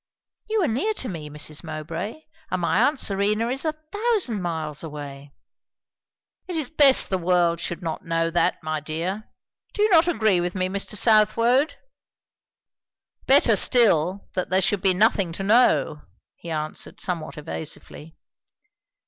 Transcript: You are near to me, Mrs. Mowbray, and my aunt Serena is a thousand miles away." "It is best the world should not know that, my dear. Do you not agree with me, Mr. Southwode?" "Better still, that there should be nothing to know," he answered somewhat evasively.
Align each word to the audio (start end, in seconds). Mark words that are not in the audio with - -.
You 0.49 0.63
are 0.63 0.67
near 0.67 0.95
to 0.95 1.09
me, 1.09 1.29
Mrs. 1.29 1.63
Mowbray, 1.63 2.23
and 2.49 2.59
my 2.61 2.81
aunt 2.87 2.97
Serena 2.97 3.49
is 3.49 3.65
a 3.65 3.73
thousand 3.91 4.41
miles 4.41 4.83
away." 4.83 5.31
"It 6.47 6.55
is 6.55 6.71
best 6.71 7.11
the 7.11 7.19
world 7.19 7.59
should 7.59 7.83
not 7.83 8.03
know 8.03 8.31
that, 8.31 8.55
my 8.63 8.79
dear. 8.79 9.29
Do 9.75 9.83
you 9.83 9.91
not 9.91 10.07
agree 10.07 10.41
with 10.41 10.55
me, 10.55 10.69
Mr. 10.69 10.95
Southwode?" 10.97 11.75
"Better 13.27 13.55
still, 13.55 14.27
that 14.33 14.49
there 14.49 14.63
should 14.63 14.81
be 14.81 14.95
nothing 14.95 15.31
to 15.33 15.43
know," 15.43 16.01
he 16.35 16.49
answered 16.49 16.99
somewhat 16.99 17.37
evasively. 17.37 18.15